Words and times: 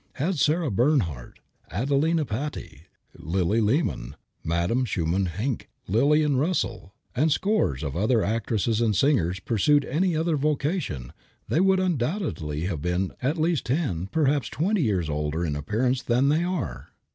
Had 0.13 0.39
Sara 0.39 0.71
Bernhardt, 0.71 1.37
Adelina 1.69 2.25
Patti, 2.25 2.85
Lily 3.15 3.61
Lehmann, 3.61 4.15
Madame 4.43 4.83
Schumann 4.83 5.27
Heink, 5.37 5.67
Lillian 5.87 6.37
Russell, 6.37 6.95
and 7.15 7.31
scores 7.31 7.83
of 7.83 7.95
other 7.95 8.23
actresses 8.23 8.81
and 8.81 8.95
singers 8.95 9.39
pursued 9.39 9.85
any 9.85 10.15
other 10.15 10.37
vocation 10.37 11.13
they 11.47 11.59
would 11.59 11.79
undoubtedly 11.79 12.61
have 12.61 12.81
been 12.81 13.13
at 13.21 13.37
least 13.37 13.67
ten, 13.67 14.07
perhaps 14.07 14.49
twenty 14.49 14.81
years 14.81 15.07
older 15.07 15.45
in 15.45 15.55
appearance 15.55 16.01
than 16.01 16.29
they 16.29 16.43
are. 16.43 16.87